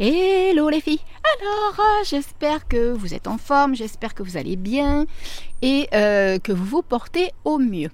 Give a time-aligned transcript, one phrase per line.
[0.00, 0.98] Hello les filles
[1.38, 5.06] Alors, euh, j'espère que vous êtes en forme, j'espère que vous allez bien
[5.62, 7.90] et euh, que vous vous portez au mieux.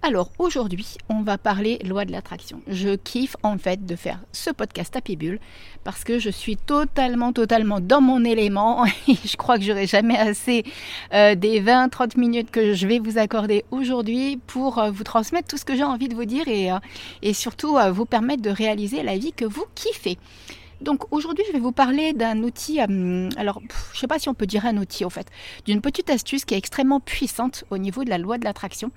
[0.00, 2.62] Alors aujourd'hui, on va parler loi de l'attraction.
[2.68, 5.40] Je kiffe en fait de faire ce podcast à Bulle
[5.84, 10.16] parce que je suis totalement, totalement dans mon élément et je crois que j'aurai jamais
[10.16, 10.64] assez
[11.12, 15.66] euh, des 20-30 minutes que je vais vous accorder aujourd'hui pour vous transmettre tout ce
[15.66, 19.44] que j'ai envie de vous dire et surtout vous permettre de réaliser la vie que
[19.44, 20.16] vous kiffez.
[20.82, 24.34] Donc aujourd'hui, je vais vous parler d'un outil, alors je ne sais pas si on
[24.34, 25.28] peut dire un outil en fait,
[25.64, 28.90] d'une petite astuce qui est extrêmement puissante au niveau de la loi de l'attraction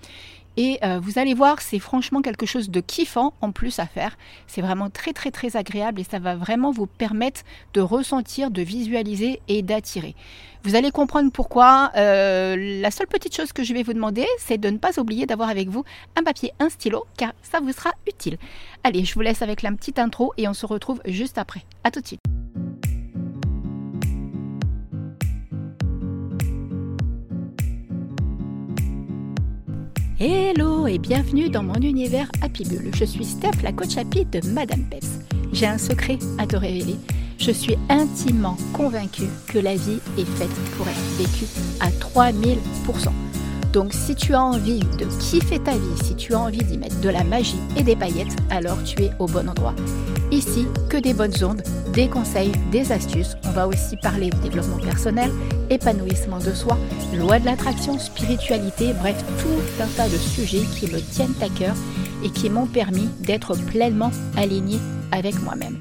[0.58, 4.18] et euh, vous allez voir, c'est franchement quelque chose de kiffant en plus à faire.
[4.48, 7.42] C'est vraiment très très très agréable et ça va vraiment vous permettre
[7.74, 10.16] de ressentir, de visualiser et d'attirer.
[10.64, 11.92] Vous allez comprendre pourquoi.
[11.96, 15.26] Euh, la seule petite chose que je vais vous demander, c'est de ne pas oublier
[15.26, 15.84] d'avoir avec vous
[16.16, 18.38] un papier, un stylo, car ça vous sera utile.
[18.84, 21.64] Allez, je vous laisse avec la petite intro et on se retrouve juste après.
[21.84, 22.35] A tout de suite.
[30.18, 32.90] Hello et bienvenue dans mon univers Happy Bull.
[32.96, 35.20] Je suis Steph, la coach Happy de Madame Peps.
[35.52, 36.96] J'ai un secret à te révéler.
[37.38, 43.10] Je suis intimement convaincue que la vie est faite pour être vécue à 3000%.
[43.74, 47.02] Donc si tu as envie de kiffer ta vie, si tu as envie d'y mettre
[47.02, 49.76] de la magie et des paillettes, alors tu es au bon endroit.
[50.36, 51.62] Ici, que des bonnes ondes,
[51.94, 53.38] des conseils, des astuces.
[53.46, 55.32] On va aussi parler de développement personnel,
[55.70, 56.78] épanouissement de soi,
[57.18, 61.74] loi de l'attraction, spiritualité, bref, tout un tas de sujets qui me tiennent à cœur
[62.22, 64.78] et qui m'ont permis d'être pleinement aligné
[65.14, 65.78] avec moi-même.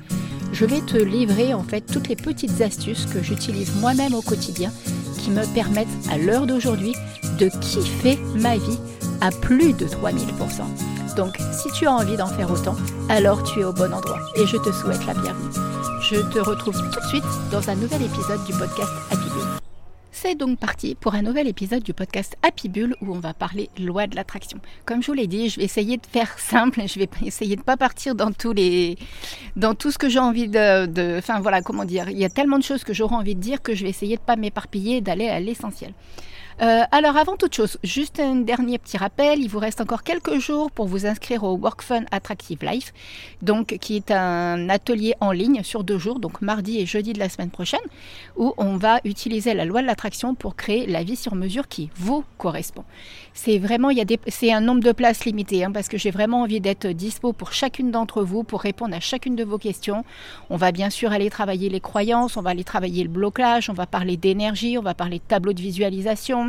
[0.52, 4.70] Je vais te livrer en fait toutes les petites astuces que j'utilise moi-même au quotidien
[5.18, 6.94] qui me permettent à l'heure d'aujourd'hui
[7.40, 8.78] de kiffer ma vie
[9.20, 10.93] à plus de 3000%.
[11.16, 12.74] Donc si tu as envie d'en faire autant,
[13.08, 15.50] alors tu es au bon endroit et je te souhaite la bienvenue.
[16.00, 19.46] Je te retrouve tout de suite dans un nouvel épisode du podcast Happy Bull.
[20.10, 23.70] C'est donc parti pour un nouvel épisode du podcast Happy Bull où on va parler
[23.78, 24.58] loi de l'attraction.
[24.86, 27.60] Comme je vous l'ai dit, je vais essayer de faire simple, je vais essayer de
[27.60, 28.98] ne pas partir dans tous les
[29.54, 32.58] dans tout ce que j'ai envie de, enfin voilà, comment dire, il y a tellement
[32.58, 35.28] de choses que j'aurais envie de dire que je vais essayer de pas m'éparpiller, d'aller
[35.28, 35.92] à l'essentiel.
[36.62, 40.38] Euh, alors avant toute chose, juste un dernier petit rappel, il vous reste encore quelques
[40.38, 42.92] jours pour vous inscrire au Work Fun Attractive Life,
[43.42, 47.18] donc qui est un atelier en ligne sur deux jours, donc mardi et jeudi de
[47.18, 47.80] la semaine prochaine,
[48.36, 51.90] où on va utiliser la loi de l'attraction pour créer la vie sur mesure qui
[51.96, 52.84] vous correspond.
[53.32, 55.98] C'est vraiment, il y a des, c'est un nombre de places limité, hein, parce que
[55.98, 59.58] j'ai vraiment envie d'être dispo pour chacune d'entre vous, pour répondre à chacune de vos
[59.58, 60.04] questions.
[60.50, 63.74] On va bien sûr aller travailler les croyances, on va aller travailler le blocage, on
[63.74, 66.43] va parler d'énergie, on va parler de tableau de visualisation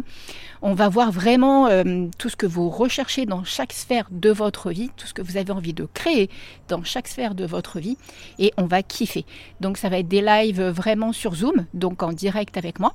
[0.61, 4.71] on va voir vraiment euh, tout ce que vous recherchez dans chaque sphère de votre
[4.71, 6.29] vie, tout ce que vous avez envie de créer
[6.67, 7.97] dans chaque sphère de votre vie,
[8.39, 9.25] et on va kiffer.
[9.61, 12.93] Donc ça va être des lives vraiment sur Zoom, donc en direct avec moi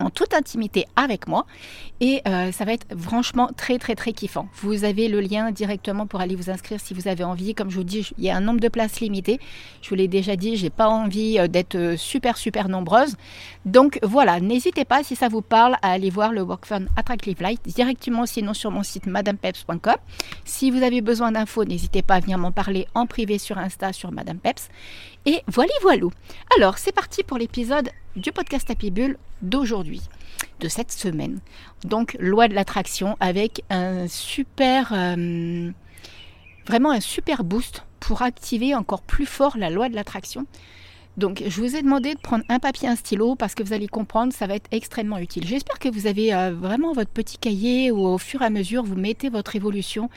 [0.00, 1.46] en toute intimité avec moi
[2.00, 4.48] et euh, ça va être franchement très très très kiffant.
[4.62, 7.54] Vous avez le lien directement pour aller vous inscrire si vous avez envie.
[7.54, 9.38] Comme je vous dis, il y a un nombre de places limité.
[9.82, 13.16] Je vous l'ai déjà dit, j'ai pas envie euh, d'être euh, super super nombreuse.
[13.66, 17.40] Donc voilà, n'hésitez pas si ça vous parle à aller voir le Work Fun Attractive
[17.42, 19.96] Light directement sinon sur mon site madamepeps.com.
[20.44, 23.92] Si vous avez besoin d'infos, n'hésitez pas à venir m'en parler en privé sur Insta
[23.92, 24.68] sur Madame Peps.
[25.26, 26.06] Et voilà voilà.
[26.56, 30.00] Alors, c'est parti pour l'épisode du podcast Happy Bull d'aujourd'hui,
[30.60, 31.40] de cette semaine.
[31.84, 35.70] Donc, loi de l'attraction avec un super, euh,
[36.66, 40.46] vraiment un super boost pour activer encore plus fort la loi de l'attraction.
[41.20, 43.88] Donc, je vous ai demandé de prendre un papier, un stylo, parce que vous allez
[43.88, 45.46] comprendre, ça va être extrêmement utile.
[45.46, 48.82] J'espère que vous avez euh, vraiment votre petit cahier où, au fur et à mesure,
[48.82, 50.08] vous mettez votre évolution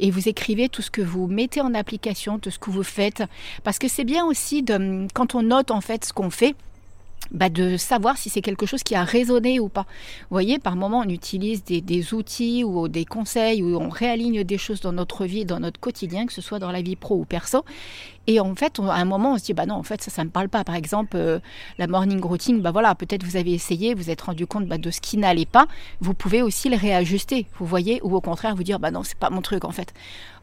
[0.00, 3.22] et vous écrivez tout ce que vous mettez en application, tout ce que vous faites.
[3.62, 6.56] Parce que c'est bien aussi de, quand on note en fait ce qu'on fait,
[7.30, 9.82] bah, de savoir si c'est quelque chose qui a résonné ou pas.
[9.82, 14.58] Vous voyez, par moment, on utilise des, outils ou des conseils où on réaligne des
[14.58, 17.24] choses dans notre vie, dans notre quotidien, que ce soit dans la vie pro ou
[17.24, 17.64] perso.
[18.26, 20.22] Et en fait, à un moment, on se dit, bah non, en fait, ça, ça
[20.22, 20.62] me parle pas.
[20.62, 21.38] Par exemple, euh,
[21.78, 24.90] la morning routine, bah voilà, peut-être vous avez essayé, vous êtes rendu compte bah, de
[24.90, 25.66] ce qui n'allait pas.
[26.00, 29.18] Vous pouvez aussi le réajuster, vous voyez, ou au contraire vous dire, bah non, c'est
[29.18, 29.94] pas mon truc en fait.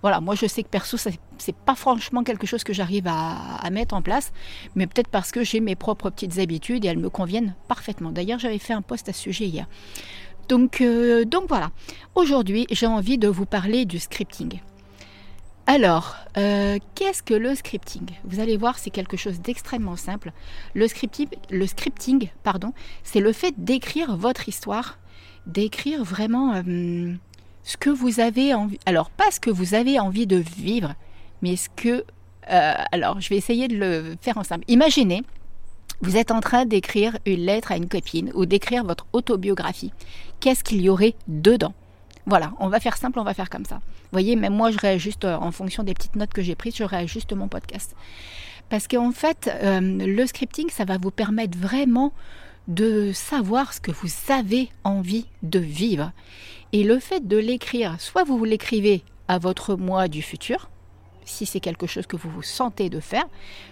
[0.05, 3.95] Voilà, moi je sais que perso, c'est pas franchement quelque chose que j'arrive à, mettre
[3.95, 4.33] en place,
[4.75, 8.11] mais peut-être parce que j'ai mes propres petites habitudes et elles me conviennent parfaitement.
[8.11, 9.65] D'ailleurs, j'avais fait un post à ce sujet hier.
[10.47, 11.71] Donc, euh, voilà,
[12.13, 14.59] aujourd'hui j'ai envie de vous parler du scripting.
[15.65, 18.05] Alors, euh, qu'est-ce que le scripting?
[18.25, 20.33] Vous allez voir, c'est quelque chose d'extrêmement simple.
[20.75, 22.73] Le scripting, le scripting pardon,
[23.03, 24.99] c'est le fait d'écrire votre histoire,
[25.47, 27.15] d'écrire vraiment euh,
[27.65, 28.79] ce que vous avez envie.
[28.85, 30.94] Alors, pas ce que vous avez envie de vivre,
[31.41, 32.06] mais ce que.
[32.51, 34.63] Euh, alors, je vais essayer de le faire en simple.
[34.69, 35.23] Imaginez
[36.01, 39.91] Vous êtes en train d'écrire une lettre à une copine ou d'écrire votre autobiographie.
[40.39, 41.73] Qu'est-ce qu'il y aurait dedans?
[42.27, 43.75] Voilà, on va faire simple, on va faire comme ça.
[43.75, 46.75] Vous voyez, même moi, je réajuste euh, en fonction des petites notes que j'ai prises,
[46.75, 47.95] je réajuste mon podcast.
[48.69, 52.13] Parce qu'en fait, euh, le scripting, ça va vous permettre vraiment
[52.67, 56.12] de savoir ce que vous avez envie de vivre.
[56.73, 60.69] Et le fait de l'écrire, soit vous l'écrivez à votre moi du futur,
[61.25, 63.25] si c'est quelque chose que vous vous sentez de faire,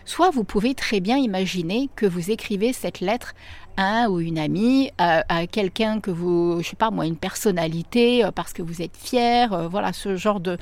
[0.05, 3.33] soit vous pouvez très bien imaginer que vous écrivez cette lettre
[3.77, 8.23] à un ou une amie, à, quelqu'un que vous, je sais pas moi, une personnalité,
[8.23, 10.57] euh, parce que vous êtes fier, euh, voilà, ce genre de,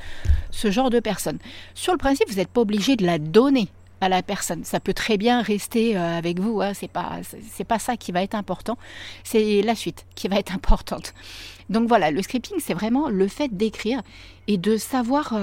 [0.50, 1.38] ce genre de personne.
[1.74, 3.68] Sur le principe, vous n'êtes pas obligé de la donner
[4.01, 4.63] à la personne.
[4.63, 6.62] Ça peut très bien rester euh, avec vous.
[6.62, 6.74] Hein.
[6.74, 7.19] C'est pas
[7.51, 8.77] c'est pas ça qui va être important.
[9.24, 11.13] C'est la suite qui va être importante.
[11.69, 14.01] Donc voilà, le scripting, c'est vraiment le fait d'écrire
[14.48, 15.33] et de savoir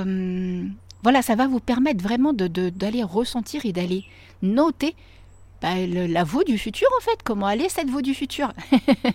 [1.03, 4.05] voilà, ça va vous permettre vraiment d'aller ressentir et d'aller
[4.43, 4.95] noter
[5.63, 8.53] bah, la vous du futur en fait, comment aller cette vous du futur?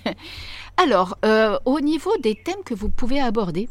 [0.77, 3.69] Alors, euh, au niveau des thèmes que vous pouvez aborder,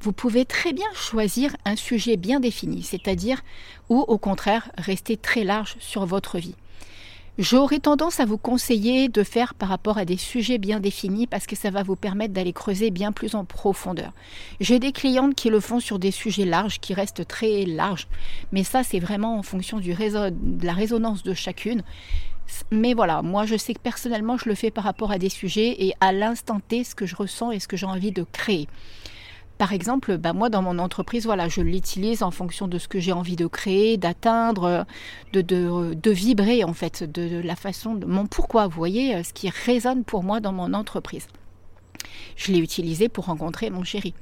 [0.00, 3.42] vous pouvez très bien choisir un sujet bien défini, c'est-à-dire
[3.88, 6.54] ou au contraire rester très large sur votre vie.
[7.38, 11.46] J'aurais tendance à vous conseiller de faire par rapport à des sujets bien définis parce
[11.46, 14.12] que ça va vous permettre d'aller creuser bien plus en profondeur.
[14.58, 18.08] J'ai des clientes qui le font sur des sujets larges, qui restent très larges,
[18.50, 21.84] mais ça c'est vraiment en fonction de la résonance de chacune.
[22.72, 25.76] Mais voilà, moi je sais que personnellement je le fais par rapport à des sujets
[25.78, 28.66] et à l'instant T ce que je ressens et ce que j'ai envie de créer.
[29.58, 33.00] Par exemple, bah moi dans mon entreprise, voilà, je l'utilise en fonction de ce que
[33.00, 34.86] j'ai envie de créer, d'atteindre,
[35.32, 39.32] de, de, vibrer en fait, de, la façon de mon pourquoi, vous voyez, euh, ce
[39.32, 41.26] qui résonne pour moi dans mon entreprise.
[42.36, 44.14] Je l'ai utilisé pour rencontrer mon chéri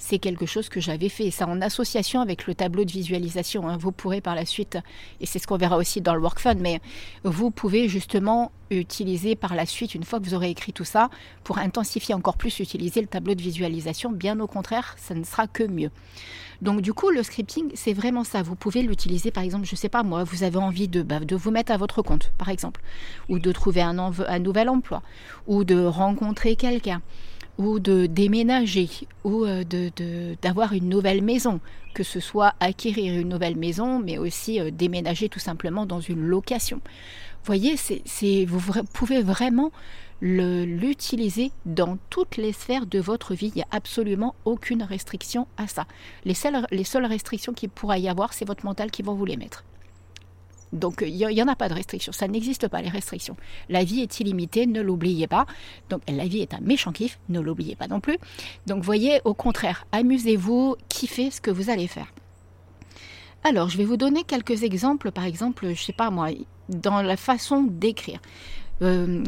[0.00, 1.30] c'est quelque chose que j'avais fait.
[1.30, 3.68] Ça en association avec le tableau de visualisation.
[3.68, 3.76] Hein.
[3.76, 4.78] Vous pourrez par la suite,
[5.20, 6.80] et c'est ce qu'on verra aussi dans le workfun, mais
[7.22, 11.10] vous pouvez justement utiliser par la suite, une fois que vous aurez écrit tout ça,
[11.44, 14.10] pour intensifier encore plus, utiliser le tableau de visualisation.
[14.10, 15.90] Bien au contraire, ça ne sera que mieux.
[16.62, 18.42] Donc du coup, le scripting, c'est vraiment ça.
[18.42, 21.20] Vous pouvez l'utiliser, par exemple, je ne sais pas moi, vous avez envie de, bah,
[21.20, 22.80] de vous mettre à votre compte, par exemple,
[23.28, 25.02] ou de trouver un, un nouvel emploi,
[25.46, 27.02] ou de rencontrer quelqu'un
[27.60, 28.88] ou de déménager
[29.22, 29.64] ou euh,
[30.40, 31.60] d'avoir une nouvelle maison,
[31.92, 36.22] que ce soit acquérir une nouvelle maison, mais aussi euh, déménager tout simplement dans une
[36.22, 36.78] location.
[36.78, 39.72] Vous voyez, c'est, vous pouvez vraiment
[40.22, 43.52] l'utiliser dans toutes les sphères de votre vie.
[43.54, 45.86] Il n'y a absolument aucune restriction à ça.
[46.24, 49.24] Les seules, les seules restrictions qu'il pourra y avoir, c'est votre mental qui va vous
[49.26, 49.64] les mettre.
[50.72, 53.36] Donc il n'y en a pas de restrictions, ça n'existe pas les restrictions.
[53.68, 55.46] La vie est illimitée, ne l'oubliez pas.
[55.88, 58.18] Donc la vie est un méchant kiff, ne l'oubliez pas non plus.
[58.66, 62.12] Donc voyez, au contraire, amusez-vous, kiffez ce que vous allez faire.
[63.42, 66.28] Alors je vais vous donner quelques exemples, par exemple, je sais pas moi,
[66.68, 68.20] dans la façon d'écrire.
[68.82, 69.24] Euh,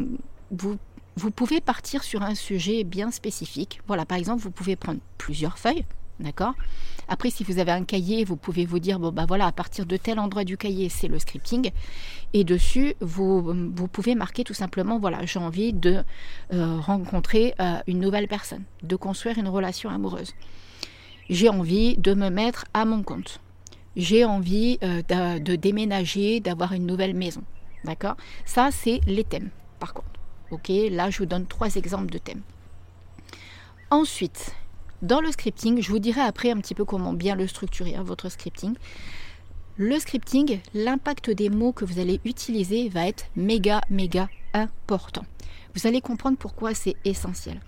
[1.15, 3.81] vous pouvez partir sur un sujet bien spécifique.
[3.87, 5.85] Voilà, par exemple, vous pouvez prendre plusieurs feuilles,
[6.19, 6.53] D'accord
[7.07, 9.85] Après, si vous avez un cahier, vous pouvez vous dire, bon, bah voilà, à partir
[9.85, 11.71] de tel endroit du cahier, c'est le scripting.
[12.33, 16.03] Et dessus, vous, vous pouvez marquer tout simplement, voilà, j'ai envie de
[16.53, 20.33] euh, rencontrer euh, une nouvelle personne, de construire une relation amoureuse.
[21.29, 23.39] J'ai envie de me mettre à mon compte.
[23.95, 27.43] J'ai envie euh, de, de déménager, d'avoir une nouvelle maison.
[27.85, 29.49] D'accord Ça, c'est les thèmes,
[29.79, 30.07] par contre.
[30.51, 32.41] Ok Là, je vous donne trois exemples de thèmes.
[33.89, 34.55] Ensuite,
[35.03, 38.03] dans le scripting, je vous dirai après un petit peu comment bien le structurer, hein,
[38.03, 38.73] votre scripting.
[39.75, 45.25] Le scripting, l'impact des mots que vous allez utiliser va être méga, méga important.
[45.75, 47.59] Vous allez comprendre pourquoi c'est essentiel.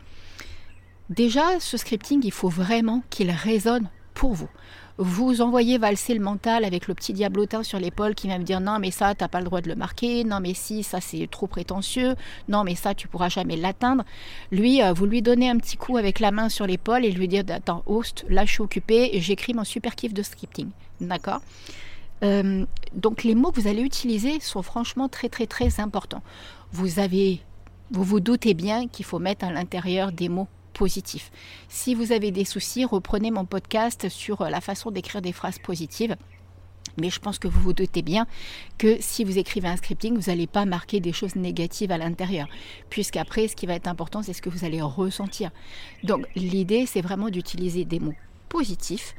[1.10, 4.50] Déjà, ce scripting, il faut vraiment qu'il résonne pour vous.
[4.98, 8.62] Vous envoyez valser le mental avec le petit diablotin sur l'épaule qui va me dire
[8.62, 11.28] non mais ça t'as pas le droit de le marquer, non mais si ça c'est
[11.30, 12.16] trop prétentieux,
[12.48, 14.06] non mais ça tu pourras jamais l'atteindre.
[14.52, 17.28] Lui, euh, vous lui donnez un petit coup avec la main sur l'épaule et lui
[17.28, 20.70] dire attends host, là je suis occupé j'écris mon super kiff de scripting,
[21.02, 21.42] d'accord?
[22.24, 26.24] Euh, Donc les mots que vous allez utiliser sont franchement très très très importants.
[26.72, 27.42] Vous avez,
[27.92, 31.32] vous vous doutez bien qu'il faut mettre à l'intérieur des mots positif.
[31.70, 35.58] Si vous avez des soucis, reprenez mon podcast sur euh, la façon d'écrire des phrases
[35.58, 36.16] positives.
[36.98, 38.28] Mais je pense que vous vous doutez bien
[38.78, 42.48] que si vous écrivez un scripting, vous n'allez pas marquer des choses négatives à l'intérieur.
[42.90, 45.52] Puisqu'après, ce qui va être important, c'est ce que vous allez ressentir.
[46.04, 48.14] Donc l'idée, c'est vraiment d'utiliser des mots
[48.48, 49.16] positifs.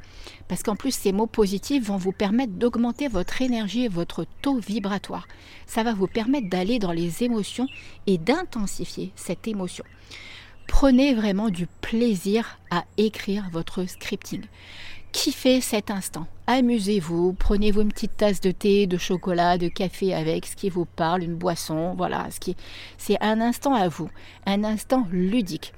[0.48, 4.58] Parce qu'en plus, ces mots positifs vont vous permettre d'augmenter votre énergie et votre taux
[4.58, 5.28] vibratoire.
[5.66, 7.68] Ça va vous permettre d'aller dans les émotions
[8.06, 9.84] et d'intensifier cette émotion
[10.66, 14.42] prenez vraiment du plaisir à écrire votre scripting.
[15.12, 16.26] kiffez cet instant.
[16.46, 20.84] Amusez-vous, prenez-vous une petite tasse de thé, de chocolat, de café avec ce qui vous
[20.84, 22.54] parle, une boisson, voilà, ce qui
[22.98, 24.10] c'est un instant à vous,
[24.44, 25.72] un instant ludique.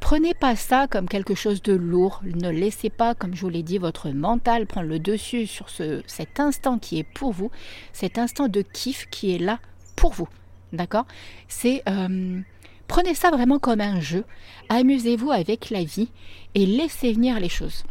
[0.00, 3.62] Prenez pas ça comme quelque chose de lourd, ne laissez pas, comme je vous l'ai
[3.62, 7.52] dit, votre mental prendre le dessus sur ce, cet instant qui est pour vous,
[7.92, 9.60] cet instant de kiff qui est là
[9.94, 10.28] pour vous.
[10.72, 11.06] D'accord?
[11.46, 12.40] C'est euh,
[12.92, 14.22] prenez ça vraiment comme un jeu,
[14.68, 16.10] amusez-vous avec la vie
[16.54, 17.84] et laissez venir les choses.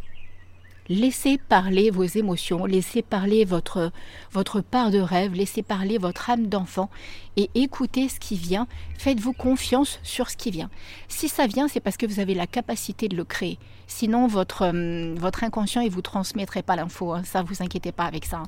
[0.88, 3.92] Laissez parler vos émotions, laissez parler votre,
[4.32, 6.90] votre part de rêve, laissez parler votre âme d'enfant
[7.36, 8.66] et écoutez ce qui vient.
[8.98, 10.70] Faites-vous confiance sur ce qui vient.
[11.06, 13.58] Si ça vient, c'est parce que vous avez la capacité de le créer.
[13.86, 17.12] Sinon, votre, hum, votre inconscient, il vous transmettrait pas l'info.
[17.12, 17.22] Hein.
[17.24, 18.38] Ça, vous inquiétez pas avec ça.
[18.38, 18.46] Hein.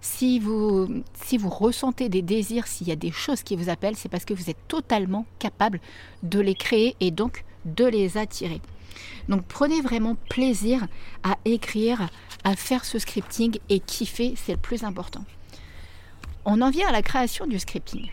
[0.00, 0.88] Si, vous,
[1.24, 4.24] si vous ressentez des désirs, s'il y a des choses qui vous appellent, c'est parce
[4.24, 5.80] que vous êtes totalement capable
[6.24, 8.60] de les créer et donc de les attirer.
[9.28, 10.86] Donc prenez vraiment plaisir
[11.22, 12.08] à écrire,
[12.44, 15.24] à faire ce scripting et kiffer, c'est le plus important.
[16.44, 18.08] On en vient à la création du scripting.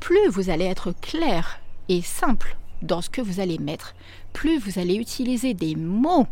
[0.00, 3.94] Plus vous allez être clair et simple dans ce que vous allez mettre,
[4.32, 6.26] plus vous allez utiliser des mots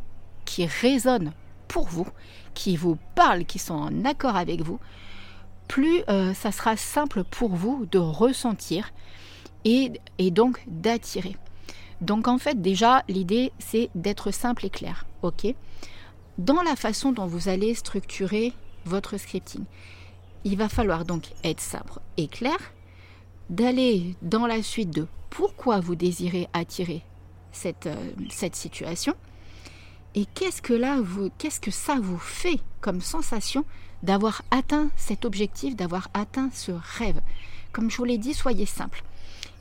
[0.45, 1.33] qui résonnent
[1.69, 2.07] pour vous,
[2.55, 4.79] qui vous parlent, qui sont en accord avec vous,
[5.69, 8.93] plus euh, ça sera simple pour vous de ressentir
[9.65, 11.37] et donc d'attirer.
[12.05, 15.07] Donc en fait déjà l'idée c'est d'être simple et clair.
[15.23, 15.47] Ok?
[16.37, 18.53] Dans la façon dont vous allez structurer
[18.85, 19.65] votre scripting,
[20.45, 22.59] il va falloir donc être simple et clair,
[23.49, 27.03] d'aller dans la suite de pourquoi vous désirez attirer
[27.53, 28.13] cette, euh,
[28.53, 29.15] situation
[30.15, 30.99] et qu'est-ce que là
[31.39, 33.65] qu'est-ce que ça vous fait comme sensation
[34.03, 37.21] d'avoir atteint cet objectif, d'avoir atteint ce rêve?
[37.73, 39.03] Comme je vous l'ai dit, soyez simple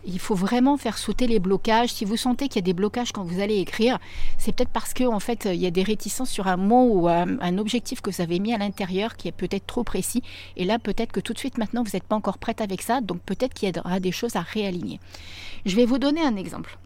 [0.06, 1.90] il faut vraiment faire sauter les blocages.
[1.94, 4.00] Si vous sentez qu'il y a des blocages quand vous allez écrire,
[4.38, 7.08] c'est peut-être parce que en fait il y a des réticences sur un mot ou
[7.08, 10.24] un, objectif que vous avez mis à l'intérieur qui est peut-être trop précis.
[10.58, 13.02] Et là, peut-être que tout de suite maintenant vous n'êtes pas encore prête avec ça,
[13.02, 15.00] donc peut-être qu'il y aura des choses à réaligner.
[15.66, 16.78] Je vais vous donner un exemple.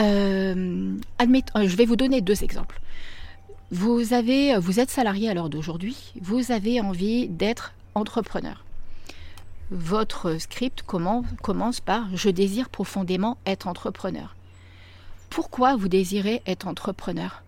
[0.00, 2.80] Euh, euh, je vais vous donner deux exemples.
[3.70, 6.12] Vous vous êtes salarié à l'heure d'aujourd'hui.
[6.20, 8.63] Vous avez envie d'être entrepreneur
[9.70, 14.34] votre script commence par Je désire profondément être entrepreneur.
[15.30, 17.42] Pourquoi vous désirez être entrepreneur?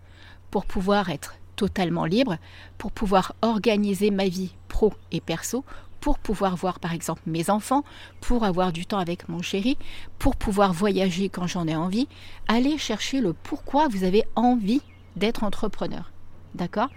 [0.51, 2.37] Pour pouvoir être totalement libre,
[2.77, 5.63] pour pouvoir organiser ma vie pro et perso,
[5.99, 7.83] pour pouvoir voir par exemple mes enfants,
[8.21, 9.77] pour avoir du temps avec mon chéri,
[10.19, 12.07] pour pouvoir voyager quand j'en ai envie.
[12.47, 14.81] Allez chercher le pourquoi vous avez envie
[15.15, 16.11] d'être entrepreneur.
[16.55, 16.89] D'accord?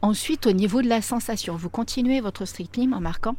[0.00, 3.36] Ensuite, au niveau de la sensation, vous continuez votre scripting en marquant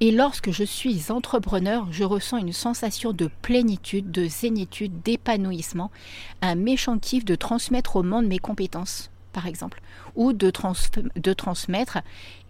[0.00, 5.90] et lorsque je suis entrepreneur, je ressens une sensation de plénitude, de zénitude, d'épanouissement,
[6.40, 9.80] un méchant kiff de transmettre au monde mes compétences, par exemple,
[10.14, 11.98] ou de, transmettre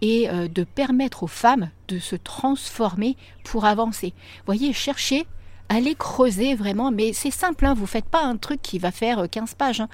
[0.01, 4.13] et euh, de permettre aux femmes de se transformer pour avancer.
[4.45, 5.25] Voyez, cherchez
[5.71, 8.91] allez creuser vraiment, mais c'est simple, hein, vous ne faites pas un truc qui va
[8.91, 9.81] faire 15 pages.
[9.81, 9.89] Hein.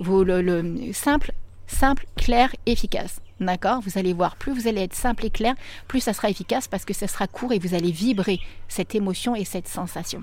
[0.00, 1.32] Vous, le simple,
[1.68, 3.20] simple, clair, efficace.
[3.40, 5.54] D'accord Vous allez voir, plus vous allez être simple et clair,
[5.88, 9.34] plus ça sera efficace parce que ça sera court et vous allez vibrer cette émotion
[9.34, 10.22] et cette sensation.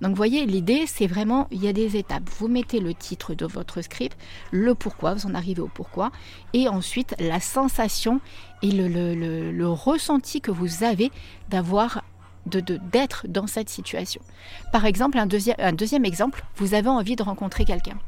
[0.00, 2.28] Donc vous voyez, l'idée, c'est vraiment, il y a des étapes.
[2.38, 4.16] Vous mettez le titre de votre script,
[4.52, 6.12] le pourquoi, vous en arrivez au pourquoi,
[6.52, 8.20] et ensuite la sensation
[8.62, 11.10] et le, ressenti que vous avez
[11.48, 12.04] d'avoir
[12.46, 14.20] d'être dans cette situation.
[14.72, 17.98] Par exemple, un deuxième exemple, vous avez envie de rencontrer quelqu'un.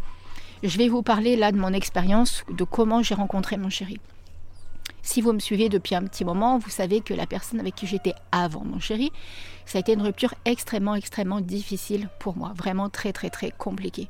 [0.64, 4.00] Je vais vous parler là de mon expérience, de comment j'ai rencontré mon chéri.
[5.02, 7.86] Si vous me suivez depuis un petit moment, vous savez que la personne avec qui
[7.86, 9.12] j'étais avant mon chéri,
[9.66, 14.08] ça a été une rupture extrêmement, extrêmement difficile pour moi, vraiment très, très, très compliquée.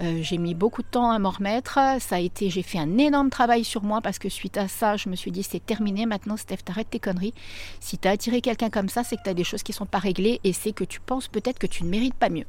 [0.00, 1.78] Euh, j'ai mis beaucoup de temps à m'en remettre.
[1.98, 4.96] Ça a été, j'ai fait un énorme travail sur moi parce que suite à ça,
[4.96, 7.34] je me suis dit c'est terminé maintenant, Steph, t'arrêtes tes conneries.
[7.80, 10.40] Si t'as attiré quelqu'un comme ça, c'est que t'as des choses qui sont pas réglées
[10.44, 12.46] et c'est que tu penses peut-être que tu ne mérites pas mieux.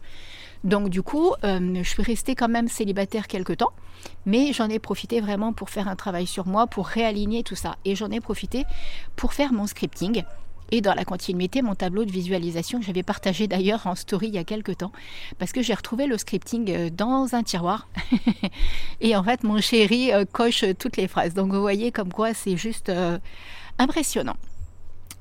[0.64, 3.74] Donc du coup, euh, je suis restée quand même célibataire quelque temps,
[4.26, 7.76] mais j'en ai profité vraiment pour faire un travail sur moi, pour réaligner tout ça.
[7.84, 8.64] Et j'en ai profité
[9.16, 10.24] pour faire mon scripting.
[10.72, 14.36] Et dans la continuité, mon tableau de visualisation que j'avais partagé d'ailleurs en story il
[14.36, 14.94] y a quelques temps,
[15.38, 17.90] parce que j'ai retrouvé le scripting euh, dans un tiroir.
[19.02, 21.34] et en fait, mon chéri euh, coche toutes les phrases.
[21.34, 22.92] Donc vous voyez comme quoi c'est juste
[23.78, 24.38] impressionnant.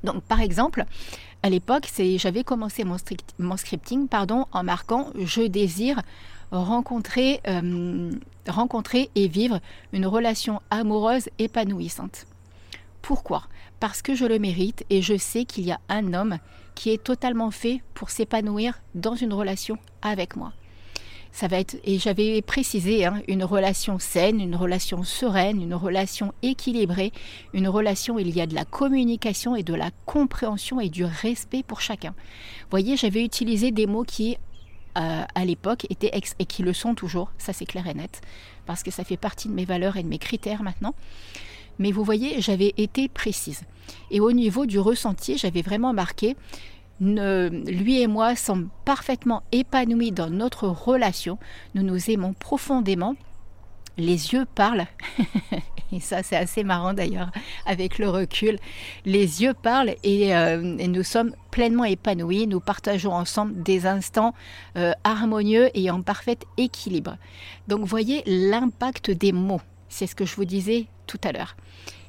[0.04, 0.84] Donc par exemple,
[1.42, 2.98] à l'époque, j'avais commencé mon,
[3.56, 4.08] scripting
[4.52, 6.00] en marquant Je désire
[6.52, 8.12] rencontrer, euh,
[8.46, 9.60] rencontrer et vivre
[9.92, 12.26] une relation amoureuse épanouissante.
[13.00, 13.44] Pourquoi?
[13.80, 16.38] Parce que je le mérite et je sais qu'il y a un homme
[16.74, 20.52] qui est totalement fait pour s'épanouir dans une relation avec moi.
[21.32, 26.34] Ça va être, et j'avais précisé, hein, une relation saine, une relation sereine, une relation
[26.42, 27.10] équilibrée,
[27.54, 31.04] une relation où il y a de la communication et de la compréhension et du
[31.04, 32.10] respect pour chacun.
[32.10, 34.36] Vous voyez, j'avais utilisé des mots qui,
[34.98, 38.20] euh, à l'époque, étaient ex et qui le sont toujours, ça c'est clair et net,
[38.66, 40.94] parce que ça fait partie de mes valeurs et de mes critères maintenant.
[41.78, 43.62] Mais vous voyez, j'avais été précise.
[44.10, 46.36] Et au niveau du ressenti, j'avais vraiment marqué
[47.02, 51.38] lui et moi sommes parfaitement épanouis dans notre relation.
[51.74, 53.16] Nous nous aimons profondément.
[53.98, 54.86] Les yeux parlent,
[55.92, 57.30] et ça c'est assez marrant d'ailleurs
[57.66, 58.58] avec le recul.
[59.04, 62.46] Les yeux parlent et, euh, nous sommes pleinement épanouis.
[62.46, 64.32] Nous partageons ensemble des instants
[64.78, 67.18] euh, harmonieux et en parfait équilibre.
[67.68, 69.60] Donc voyez l'impact des mots.
[69.90, 71.54] C'est ce que je vous disais tout à l'heure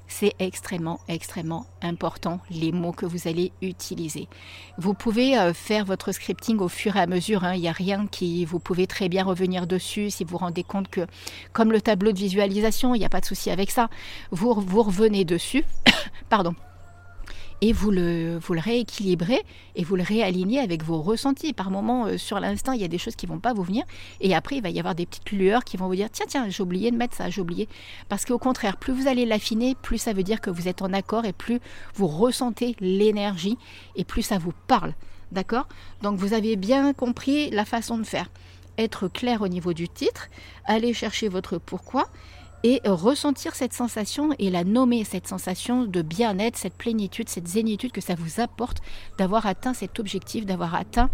[0.07, 4.27] c'est extrêmement, extrêmement important, les mots que vous allez utiliser.
[4.77, 7.55] Vous pouvez euh, faire votre scripting au fur et à mesure, hein.
[7.55, 10.63] il n'y a rien qui, vous pouvez très bien revenir dessus si vous vous rendez
[10.63, 11.07] compte que,
[11.51, 13.89] comme le tableau de visualisation, il n'y a pas de souci avec ça,
[14.31, 15.63] vous, vous revenez dessus,
[16.29, 16.55] pardon,
[17.61, 19.41] et vous le, vous le rééquilibrez
[19.75, 21.53] et vous le réalignez avec vos ressentis.
[21.53, 23.83] Par moment, euh, sur l'instant, il y a des choses qui vont pas vous venir
[24.21, 26.49] et après, il va y avoir des petites lueurs qui vont vous dire tiens, tiens,
[26.49, 27.67] j'ai oublié de mettre ça, j'ai oublié.
[28.09, 30.93] Parce qu'au contraire, plus vous allez l'affiner, plus ça veut dire que vous êtes en
[30.93, 31.59] accord et plus
[31.95, 33.57] vous ressentez l'énergie
[33.95, 34.93] et plus ça vous parle.
[35.31, 35.67] D'accord?
[36.01, 38.29] Donc vous avez bien compris la façon de faire.
[38.77, 40.29] Être clair au niveau du titre,
[40.65, 42.07] aller chercher votre pourquoi
[42.63, 47.91] et ressentir cette sensation et la nommer, cette sensation de bien-être, cette plénitude, cette zénitude
[47.91, 48.77] que ça vous apporte
[49.17, 51.09] d'avoir atteint cet objectif, d'avoir atteint,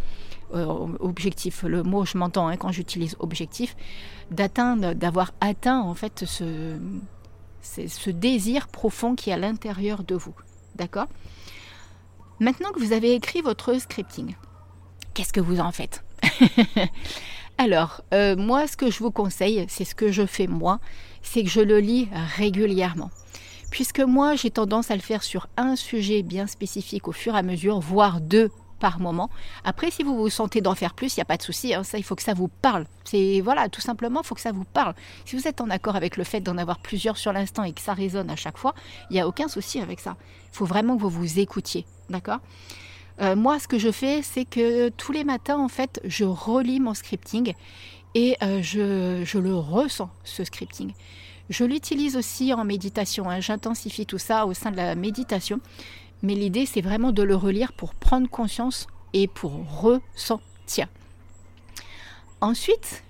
[0.53, 0.65] euh,
[0.99, 3.75] objectif, le mot je m'entends hein, quand j'utilise objectif,
[4.29, 6.77] d'avoir atteint en fait ce,
[7.61, 10.35] ce désir profond qui est à l'intérieur de vous.
[10.75, 11.07] D'accord?
[12.39, 14.35] Maintenant que vous avez écrit votre scripting,
[15.13, 16.03] qu'est-ce que vous en faites?
[17.61, 20.79] Alors, euh, moi, ce que je vous conseille, c'est ce que je fais moi,
[21.21, 23.11] c'est que je le lis régulièrement.
[23.69, 27.39] Puisque moi, j'ai tendance à le faire sur un sujet bien spécifique au fur et
[27.39, 28.49] à mesure, voire deux
[28.79, 29.29] par moment.
[29.65, 31.73] Après, si vous vous sentez d'en faire plus, il n'y a pas de souci.
[31.73, 31.83] Hein.
[31.83, 32.85] ça, il faut que ça vous parle.
[33.03, 34.95] C'est voilà, tout simplement, il faut que ça vous parle.
[35.25, 37.81] Si vous êtes en accord avec le fait d'en avoir plusieurs sur l'instant et que
[37.81, 38.73] ça résonne à chaque fois,
[39.09, 40.15] il n'y a aucun souci avec ça.
[40.53, 42.39] Il faut vraiment que vous vous écoutiez, d'accord?
[43.21, 46.79] Euh, moi, ce que je fais, c'est que tous les matins, en fait, je relis
[46.79, 47.53] mon scripting
[48.15, 50.93] et euh, je, le ressens, ce scripting.
[51.49, 53.29] Je l'utilise aussi en méditation.
[53.29, 53.39] Hein.
[53.39, 55.59] J'intensifie tout ça au sein de la méditation.
[56.21, 59.51] Mais l'idée, c'est vraiment de le relire pour prendre conscience et pour
[59.81, 60.87] ressentir.
[62.41, 63.03] Ensuite,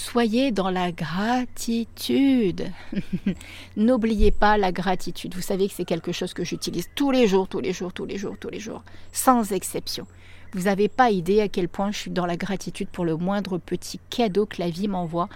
[0.00, 2.70] Soyez dans la gratitude.
[3.76, 5.34] N'oubliez pas la gratitude.
[5.34, 8.04] Vous savez que c'est quelque chose que j'utilise tous les jours, tous les jours, tous
[8.04, 10.06] les jours, tous les jours, sans exception.
[10.52, 13.58] Vous n'avez pas idée à quel point je suis dans la gratitude pour le moindre
[13.58, 15.28] petit cadeau que la vie m'envoie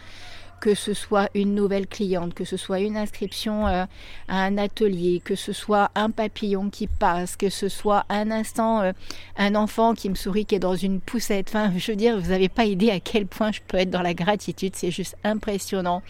[0.62, 3.84] que ce soit une nouvelle cliente, que ce soit une inscription euh,
[4.28, 8.80] à un atelier, que ce soit un papillon qui passe, que ce soit un instant
[8.80, 8.92] euh,
[9.36, 11.48] un enfant qui me sourit qui est dans une poussette.
[11.48, 14.02] Enfin, je veux dire, vous n'avez pas idée à quel point je peux être dans
[14.02, 16.00] la gratitude, c'est juste impressionnant.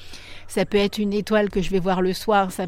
[0.49, 2.53] Ça peut être une étoile que je vais voir le soir.
[2.53, 2.67] Ça,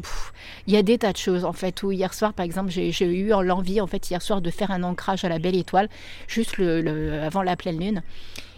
[0.65, 1.83] il y a des tas de choses en fait.
[1.83, 5.23] Hier soir, par exemple, j'ai eu l'envie en fait hier soir de faire un ancrage
[5.23, 5.89] à la belle étoile,
[6.27, 8.01] juste avant la pleine lune.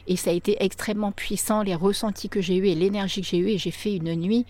[0.08, 3.38] Et ça a été extrêmement puissant, les ressentis que j'ai eus et l'énergie que j'ai
[3.38, 3.50] eue.
[3.50, 4.46] Et j'ai fait une nuit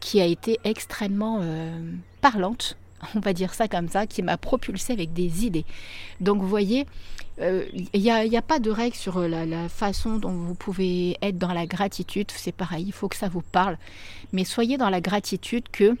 [0.00, 2.76] qui a été extrêmement euh, parlante,
[3.14, 5.64] on va dire ça comme ça, qui m'a propulsé avec des idées.
[6.20, 6.86] Donc vous voyez,
[7.40, 11.38] euh, il n'y a, pas de règle sur la, la, façon dont vous pouvez être
[11.38, 12.30] dans la gratitude.
[12.34, 13.78] C'est pareil, il faut que ça vous parle.
[14.32, 15.96] Mais soyez dans la gratitude que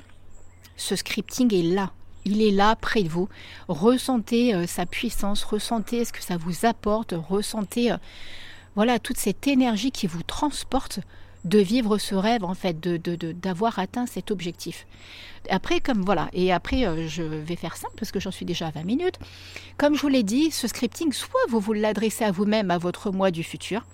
[0.76, 1.92] ce scripting est là.
[2.24, 3.28] Il est là près de vous.
[3.68, 7.92] Ressentez euh, sa puissance, ressentez ce que ça vous apporte, ressentez
[8.76, 11.00] voilà toute cette énergie qui vous transporte
[11.44, 14.86] de vivre ce rêve en fait, de, d'avoir atteint cet objectif.
[15.50, 18.66] Après, comme voilà, et après euh, je vais faire simple parce que j'en suis déjà
[18.66, 19.18] à 20 minutes.
[19.76, 23.10] Comme je vous l'ai dit, ce scripting, soit vous vous l'adressez à vous-même, à votre
[23.10, 23.84] moi du futur,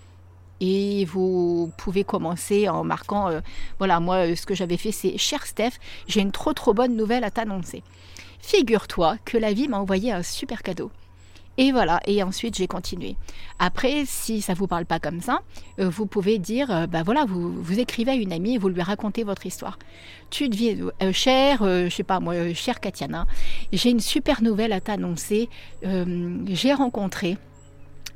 [0.60, 3.40] et vous pouvez commencer en marquant, euh,
[3.78, 5.72] voilà, moi euh, ce que j'avais fait c'est, cher Steph,
[6.08, 7.82] j'ai une trop trop bonne nouvelle à t'annoncer.
[8.40, 10.90] Figure-toi que la vie m'a envoyé un super cadeau.
[11.56, 13.16] Et voilà, et ensuite j'ai continué.
[13.60, 15.40] Après, si ça vous parle pas comme ça,
[15.78, 18.82] euh, vous pouvez dire, euh, bah voilà, vous, écrivez à une amie et vous lui
[18.82, 19.78] racontez votre histoire.
[20.30, 23.26] Tu deviens, euh, chère, je sais pas moi, chère Katiana,
[23.72, 25.48] j'ai une super nouvelle à t'annoncer.
[25.82, 27.38] j'ai rencontré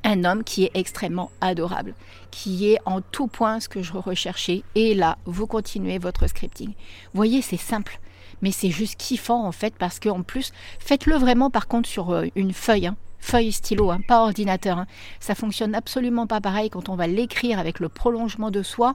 [0.05, 1.95] un homme qui est extrêmement adorable,
[2.31, 4.63] qui est en tout point ce que je recherchais.
[4.75, 6.73] Et là, vous continuez votre scripting.
[7.15, 8.01] Voyez, c'est simple
[8.41, 12.53] mais c'est juste kiffant en fait parce qu'en plus, faites-le vraiment par contre sur une
[12.53, 12.87] feuille.
[12.87, 14.79] Hein feuille stylo, hein, pas ordinateur.
[14.79, 14.87] Hein.
[15.21, 18.95] Ça fonctionne absolument pas pareil quand on va l'écrire avec le prolongement de soi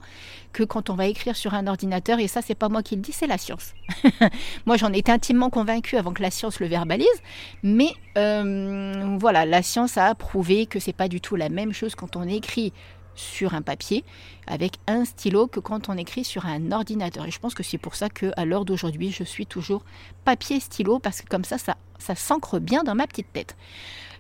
[0.53, 2.19] que quand on va écrire sur un ordinateur.
[2.19, 3.73] Et ça, c'est pas moi qui le dis, c'est la science.
[4.65, 7.07] moi, j'en étais intimement convaincue avant que la science le verbalise,
[7.63, 11.95] mais euh, voilà, la science a prouvé que c'est pas du tout la même chose
[11.95, 12.73] quand on écrit
[13.15, 14.03] sur un papier
[14.47, 17.25] avec un stylo que quand on écrit sur un ordinateur.
[17.25, 19.83] Et je pense que c'est pour ça que à l'heure d'aujourd'hui, je suis toujours
[20.25, 23.55] papier stylo parce que comme ça, ça, ça s'ancre bien dans ma petite tête.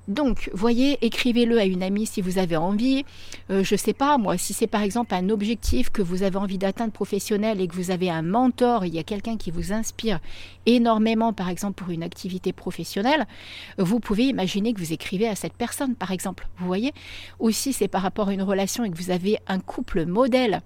[0.07, 3.05] Donc, voyez, écrivez-le à une amie si vous avez envie.
[3.49, 6.57] Euh, je sais pas, moi, si c'est par exemple un objectif que vous avez envie
[6.57, 10.19] d'atteindre professionnel et que vous avez un mentor, il y a quelqu'un qui vous inspire
[10.65, 13.25] énormément, par exemple, pour une activité professionnelle,
[13.77, 16.47] vous pouvez imaginer que vous écrivez à cette personne, par exemple.
[16.57, 16.93] Vous voyez
[17.39, 20.61] Aussi, c'est par rapport à une relation et que vous avez un couple modèle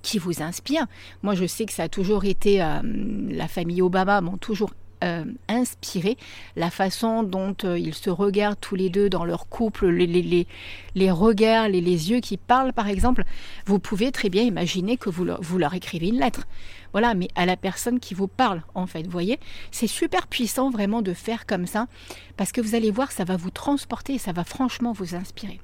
[0.00, 0.86] qui vous inspire.
[1.22, 4.70] Moi, je sais que ça a toujours été euh, la famille Obama m'ont toujours
[5.04, 6.16] euh, inspiré
[6.56, 10.46] la façon dont euh, ils se regardent tous les deux dans leur couple, les, les,
[10.94, 13.24] les regards, les, les, yeux qui parlent par exemple,
[13.66, 16.46] vous pouvez très bien imaginer que vous leur, vous leur écrivez une lettre.
[16.92, 19.38] Voilà, mais à la personne qui vous parle en fait, vous voyez,
[19.70, 21.88] c'est super puissant vraiment de faire comme ça,
[22.36, 25.60] parce que vous allez voir, ça va vous transporter, ça va franchement vous inspirer.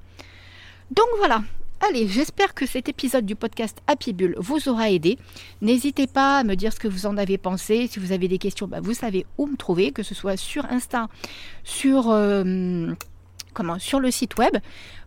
[0.90, 1.42] Donc voilà,
[1.84, 5.18] Allez, j'espère que cet épisode du podcast Happy Bull vous aura aidé.
[5.62, 7.88] N'hésitez pas à me dire ce que vous en avez pensé.
[7.88, 10.64] Si vous avez des questions, bah, vous savez où me trouver, que ce soit sur
[10.66, 11.08] Insta,
[11.64, 12.08] sur...
[12.10, 12.92] Euh,
[13.52, 14.56] comment sur le site web.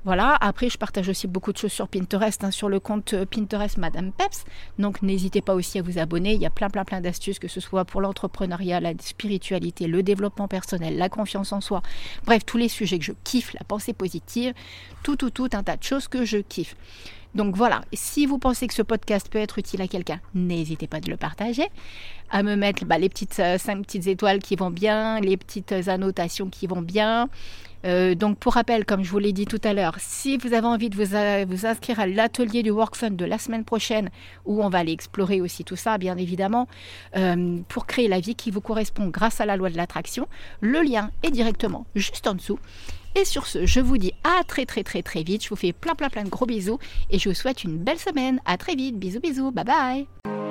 [0.06, 3.26] Voilà, après je partage aussi beaucoup de choses sur Pinterest, hein, sur le compte euh,
[3.26, 4.46] Pinterest Madame Peps.
[4.78, 7.48] Donc n'hésitez pas aussi à vous abonner, il y a plein plein plein d'astuces, que
[7.48, 11.82] ce soit pour l'entrepreneuriat, la spiritualité, le développement personnel, la confiance en soi.
[12.26, 14.54] Bref, tous les sujets que je kiffe, la pensée positive,
[15.02, 16.76] tout tout tout un tas de choses que je kiffe.
[17.36, 21.02] Donc voilà, si vous pensez que ce podcast peut être utile à quelqu'un, n'hésitez pas
[21.02, 21.68] de le partager,
[22.32, 26.50] à me mettre bah, les petites euh, petites étoiles qui vont bien, les petites annotations
[26.50, 27.28] qui vont bien.
[27.84, 30.66] Euh, donc pour rappel, comme je vous l'ai dit tout à l'heure, si vous avez
[30.66, 34.12] envie de vous, euh, inscrire à l'atelier du Workfun de la semaine prochaine,
[34.46, 36.68] où on va aller explorer aussi tout ça, bien évidemment,
[37.68, 40.28] pour créer la vie qui vous correspond grâce à la loi de l'attraction,
[40.62, 42.60] le lien est directement juste en dessous.
[43.16, 45.44] Et sur ce, je vous dis à très très très très vite.
[45.44, 48.00] Je vous fais plein plein plein de gros bisous et je vous souhaite une belle
[48.00, 48.42] semaine.
[48.46, 49.00] À très vite.
[49.00, 49.52] Bisous bisous.
[49.52, 50.45] Bye bye.